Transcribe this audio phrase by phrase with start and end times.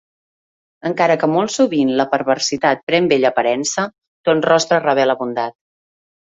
[0.89, 3.87] Encara que molt sovint la perversitat pren bella aparença,
[4.31, 5.61] ton rostre revela bondat.